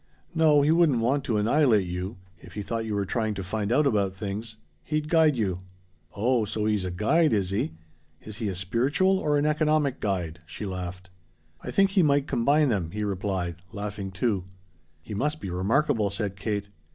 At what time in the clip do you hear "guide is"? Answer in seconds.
6.89-7.51